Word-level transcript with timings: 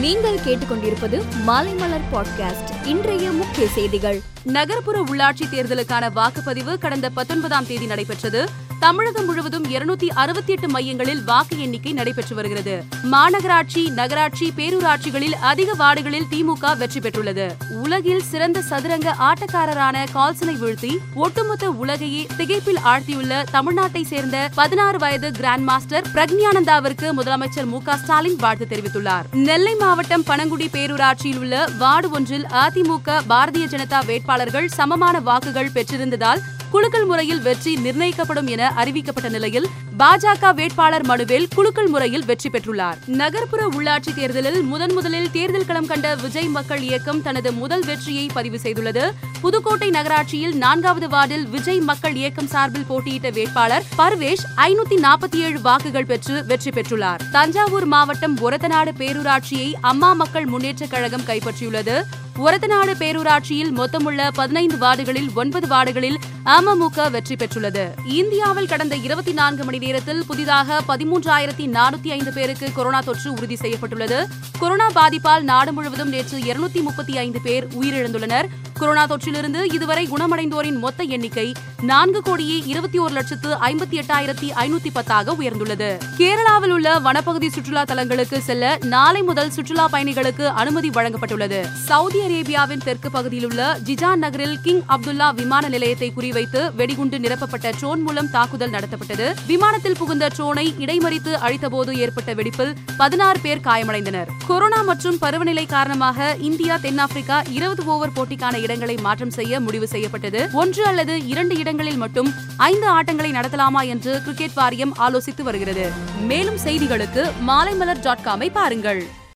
நீங்கள் 0.00 0.38
கேட்டுக்கொண்டிருப்பது 0.38 1.22
மாலைமலர் 1.46 2.04
பாட்காஸ்ட் 2.12 2.86
இன்றைய 2.86 3.32
முக்கிய 3.32 3.68
செய்திகள். 3.68 4.20
நகர்ப்புற 4.42 5.02
உள்ளாட்சி 5.02 5.44
தேர்தலுக்கான 5.50 6.10
வாக்குப்பதிவு 6.16 6.78
கடந்த 6.78 7.10
பத்தொன்பதாம் 7.10 7.66
தேதி 7.66 7.86
நடைபெற்றது. 7.86 8.48
தமிழகம் 8.80 9.24
முழுவதும் 9.24 9.64
இருநூத்தி 9.64 10.08
அறுபத்தி 10.08 10.52
எட்டு 10.52 10.68
மையங்களில் 10.68 11.24
வாக்கு 11.24 11.58
எண்ணிக்கை 11.58 11.92
நடைபெற்று 11.92 12.34
வருகிறது. 12.34 12.84
மாநகராட்சி 13.12 13.90
நகராட்சி 13.90 14.52
பேரூராட்சிகளில் 14.56 15.36
அதிக 15.40 15.74
வார்டுகளில் 15.74 16.26
திமுக 16.30 16.76
வெற்றி 16.76 17.00
பெற்றுள்ளது. 17.00 17.56
உலகில் 17.82 18.22
சிறந்த 18.22 18.62
சதுரங்க 18.62 19.14
ஆட்டக்காரரான 19.18 20.04
கால்சனை 20.12 20.56
வீழ்த்தி 20.56 20.98
ஒட்டுமொத்த 21.14 21.70
உலகையே 21.70 22.26
திகைப்பில் 22.36 22.80
ஆழ்த்தியுள்ள 22.84 23.44
தமிழ்நாட்டை 23.52 24.02
சேர்ந்த 24.02 24.50
பதினாறு 24.54 24.98
வயது 24.98 25.30
கிராண்ட் 25.30 25.64
மாஸ்டர் 25.64 26.06
பிரக்ஞானந்தாவிற்கு 26.14 27.12
முதலமைச்சர் 27.12 27.66
மு 27.66 27.82
க 27.82 27.96
ஸ்டாலின் 27.96 28.36
வாழ்த்து 28.36 28.66
தெரிவித்துள்ளார். 28.70 29.24
நெல்லை 29.32 29.74
மாவட்டம் 29.74 30.24
பனங்குடி 30.26 30.68
பேரூராட்சியில் 30.72 31.38
உள்ள 31.38 31.68
வார்டு 31.78 32.10
ஒன்றில் 32.10 32.44
அதிமுக 32.44 33.20
பாரதிய 33.28 33.66
ஜனதா 33.74 34.04
வேட்பாளர்கள் 34.04 34.68
சமமான 34.68 35.20
வாக்குகள் 35.20 35.74
பெற்றிருந்ததால் 35.74 36.42
குலுக்கல் 36.70 37.06
முறையில் 37.06 37.40
வெற்றி 37.40 37.76
நிர்ணயிக்கப்படும் 37.76 38.46
என 38.46 38.72
அறிவிக்கப்பட்ட 38.76 39.28
நிலையில் 39.28 39.66
பாஜக 39.98 40.54
வேட்பாளர் 40.54 41.06
மனுவேல் 41.06 41.46
குலுக்கல் 41.54 41.88
முறையில் 41.88 42.24
வெற்றி 42.24 42.50
பெற்றுள்ளார். 42.50 42.96
நகர்ப்புற 43.06 43.68
உள்ளாட்சி 43.68 44.14
தேர்தலில் 44.14 44.62
முதன் 44.62 44.92
முதலில் 44.92 45.30
தேர்தல் 45.30 45.64
களம் 45.64 45.86
கண்ட 45.86 46.14
விஜய் 46.14 46.48
மக்கள் 46.48 46.80
இயக்கம் 46.80 47.22
தனது 47.22 47.52
முதல் 47.52 47.84
வெற்றியை 47.84 48.30
பதிவு 48.34 48.58
செய்துள்ளது. 48.62 49.10
புதுக்கோட்டை 49.40 49.90
நகராட்சியில் 49.90 50.56
நான்காவது 50.56 51.08
வார்டில் 51.08 51.48
விஜய் 51.48 51.80
மக்கள் 51.80 52.14
இயக்கம் 52.14 52.46
சார்பில் 52.46 52.86
போட்டியிட்ட 52.86 53.30
வேட்பாளர் 53.30 53.84
பர்வேஷ் 53.98 54.44
ஐநூத்தி 54.56 54.96
நாற்பத்தி 54.96 55.36
ஏழு 55.36 55.60
வாக்குகள் 55.60 56.04
பெற்று 56.04 56.46
வெற்றி 56.46 56.70
பெற்றுள்ளார். 56.70 57.20
தஞ்சாவூர் 57.32 57.84
மாவட்டம் 57.84 58.38
ஒரத்தநாடு 58.38 58.92
பேரூராட்சியை 58.98 59.72
அம்மா 59.80 60.12
மக்கள் 60.12 60.44
முன்னேற்றக் 60.44 60.90
கழகம் 60.90 61.26
கைப்பற்றியுள்ளது. 61.26 62.02
ஒரத்தநாடு 62.38 62.94
பேரூராட்சியில் 62.98 63.70
மொத்தமுள்ள 63.70 64.30
பதினைந்து 64.30 64.76
வார்டுகளில் 64.76 65.32
ஒன்பது 65.34 65.66
வார்டுகளில் 65.66 66.16
அமமுக 66.44 67.10
வெற்றி 67.10 67.34
பெற்றுள்ளது. 67.34 67.84
இந்தியாவில் 68.04 68.66
கடந்த 68.66 68.96
இருபத்தி 68.96 69.32
நான்கு 69.32 69.64
மணி 69.64 69.78
நேரத்தில் 69.78 70.24
புதிதாக 70.26 70.80
பதிமூன்றாயிரத்தி 70.88 71.66
நானூத்தி 71.66 72.08
ஐந்து 72.08 72.32
பேருக்கு 72.32 72.72
கொரோனா 72.72 73.00
தொற்று 73.00 73.32
உறுதி 73.32 73.56
செய்யப்பட்டுள்ளது. 73.56 74.28
கொரோனா 74.58 74.88
பாதிப்பால் 74.88 75.40
நாடு 75.40 75.72
முழுவதும் 75.72 76.08
நேற்று 76.08 76.38
இருநூத்தி 76.38 76.82
முப்பத்தி 76.82 77.18
ஐந்து 77.18 77.40
பேர் 77.40 77.66
உயிரிழந்துள்ளனர். 77.80 78.48
கொரோனா 78.78 79.06
தொற்றிலிருந்து 79.06 79.74
இதுவரை 79.74 80.08
குணமடைந்தோரின் 80.08 80.78
மொத்த 80.78 81.02
எண்ணிக்கை 81.02 81.52
நான்கு 81.82 82.22
கோடியே 82.22 82.62
இருபத்தி 82.66 82.98
ஒரு 82.98 83.12
லட்சத்து 83.14 83.48
ஐம்பத்தி 83.54 84.00
எட்டாயிரத்தி 84.02 84.48
ஐநூத்தி 84.54 84.90
பத்தாக 84.94 85.34
உயர்ந்துள்ளது. 85.40 85.88
கேரளாவில் 86.18 86.70
உள்ள 86.70 86.98
வனப்பகுதி 86.98 87.48
சுற்றுலா 87.48 87.84
தலங்களுக்கு 87.84 88.40
செல்ல 88.42 88.78
நாளை 88.82 89.22
முதல் 89.22 89.50
சுற்றுலா 89.50 89.88
பயணிகளுக்கு 89.92 90.46
அனுமதி 90.46 90.90
வழங்கப்பட்டுள்ளது. 90.90 91.70
சவுதி 91.72 92.18
அரேபியாவின் 92.18 92.84
தெற்கு 92.84 93.10
பகுதியில் 93.10 93.48
உள்ள 93.48 93.78
ஜிஜான் 93.84 94.16
நகரில் 94.16 94.60
கிங் 94.60 94.82
அப்துல்லா 94.88 95.34
விமான 95.34 95.68
நிலையத்தை 95.68 96.12
குறிவைத்து 96.16 96.74
வெடிகுண்டு 96.74 97.18
நிரப்பப்பட்ட 97.18 97.70
ட்ரோன் 97.70 98.00
மூலம் 98.00 98.30
தாக்குதல் 98.30 98.70
நடத்தப்பட்டது. 98.70 99.34
விமானத்தில் 99.46 99.96
புகுந்த 99.98 100.30
ட்ரோனை 100.36 100.66
இடைமறித்து 100.78 101.34
அழித்தபோது 101.46 101.92
ஏற்பட்ட 101.92 102.34
வெடிப்பில் 102.34 102.74
பதினாறு 102.96 103.40
பேர் 103.40 103.58
காயமடைந்தனர். 103.58 104.26
கொரோனா 104.46 104.82
மற்றும் 104.82 105.18
பருவநிலை 105.18 105.66
காரணமாக 105.66 106.36
இந்தியா 106.40 106.76
தென்னாப்பிரிக்கா 106.76 107.42
இருபது 107.50 107.84
ஓவர் 107.84 108.12
போட்டிக்கான 108.12 108.64
இடங்களை 108.66 108.96
மாற்றம் 108.96 109.34
செய்ய 109.38 109.60
முடிவு 109.60 109.86
செய்யப்பட்டது. 109.86 110.48
ஒன்று 110.52 110.84
அல்லது 110.86 111.26
இரண்டு 111.26 111.56
இடங்களில் 111.58 112.02
மட்டும் 112.04 112.32
ஐந்து 112.56 112.88
ஆட்டங்களை 113.00 113.30
நடத்தலாமா 113.38 113.84
என்று 113.94 114.14
கிரிக்கெட் 114.22 114.56
வாரியம் 114.60 114.96
ஆலோசித்து 114.98 115.42
வருகிறது. 115.42 115.86
மேலும் 116.30 116.58
செய்திகளுக்கு 116.64 117.24
மாலைமலர் 117.46 118.02
டாட் 118.02 118.24
காமை 118.24 118.50
பாருங்கள். 118.52 119.24